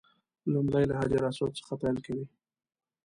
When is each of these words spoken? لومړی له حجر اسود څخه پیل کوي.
لومړی 0.53 0.83
له 0.89 0.95
حجر 0.99 1.21
اسود 1.29 1.51
څخه 1.59 1.73
پیل 1.81 1.97
کوي. 2.05 2.25